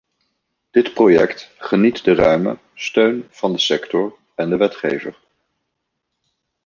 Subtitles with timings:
[0.71, 5.19] Dit project geniet de ruime steun van de sector en de wetgever.